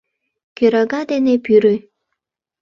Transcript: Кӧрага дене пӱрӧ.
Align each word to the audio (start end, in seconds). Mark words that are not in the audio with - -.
Кӧрага 0.57 1.01
дене 1.11 1.33
пӱрӧ. 1.45 1.75